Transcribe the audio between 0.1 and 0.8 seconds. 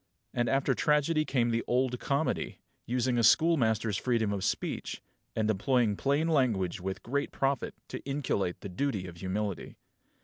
And after